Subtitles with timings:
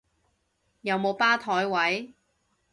[0.81, 2.15] 有冇吧枱位？